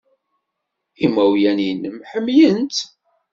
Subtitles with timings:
[1.05, 2.79] Imawlan-nnem ḥemmlen-tt.